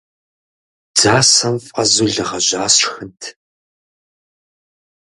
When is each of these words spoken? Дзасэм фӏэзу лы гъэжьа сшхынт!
Дзасэм 0.95 1.55
фӏэзу 1.65 2.07
лы 2.13 2.21
гъэжьа 2.29 2.65
сшхынт! 2.73 3.21